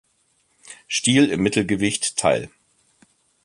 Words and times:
Stil 0.87 1.29
im 1.29 1.43
Mittelgewicht 1.43 2.17
teil. 2.17 2.49